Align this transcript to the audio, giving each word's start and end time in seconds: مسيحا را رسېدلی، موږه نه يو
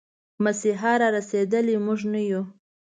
مسيحا 0.43 0.93
را 1.01 1.07
رسېدلی، 1.17 1.75
موږه 1.85 2.07
نه 2.13 2.21
يو 2.29 2.41